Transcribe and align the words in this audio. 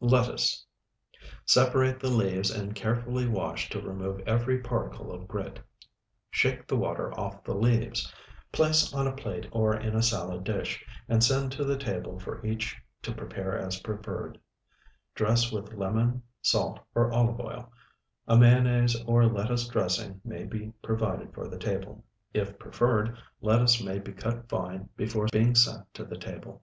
LETTUCE 0.00 0.64
Separate 1.44 2.00
the 2.00 2.08
leaves 2.08 2.50
and 2.50 2.74
carefully 2.74 3.28
wash 3.28 3.68
to 3.68 3.78
remove 3.78 4.26
every 4.26 4.58
particle 4.58 5.12
of 5.12 5.28
grit. 5.28 5.60
Shake 6.30 6.66
the 6.66 6.78
water 6.78 7.12
off 7.20 7.44
the 7.44 7.54
leaves. 7.54 8.10
Place 8.52 8.94
on 8.94 9.06
a 9.06 9.14
plate 9.14 9.48
or 9.52 9.76
in 9.76 9.94
a 9.94 10.02
salad 10.02 10.44
dish, 10.44 10.82
and 11.10 11.22
send 11.22 11.52
to 11.52 11.64
the 11.64 11.76
table 11.76 12.18
for 12.18 12.42
each 12.42 12.74
to 13.02 13.12
prepare 13.14 13.54
as 13.54 13.80
preferred. 13.80 14.38
Dress 15.14 15.52
with 15.52 15.74
lemon, 15.74 16.22
salt, 16.40 16.80
or 16.94 17.12
olive 17.12 17.38
oil. 17.38 17.70
A 18.26 18.34
mayonnaise 18.38 18.96
or 19.04 19.26
lettuce 19.26 19.68
dressing 19.68 20.22
may 20.24 20.44
be 20.44 20.72
provided 20.82 21.34
for 21.34 21.48
the 21.48 21.58
table. 21.58 22.02
If 22.32 22.58
preferred, 22.58 23.18
lettuce 23.42 23.82
may 23.82 23.98
be 23.98 24.12
cut 24.12 24.48
fine 24.48 24.88
before 24.96 25.28
being 25.30 25.54
sent 25.54 25.92
to 25.92 26.06
the 26.06 26.16
table. 26.16 26.62